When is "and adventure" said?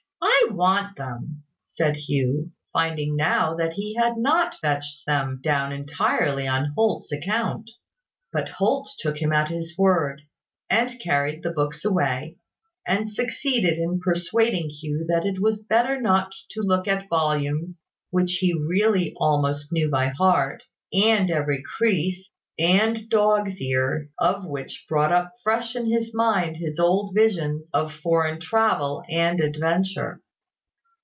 29.09-30.19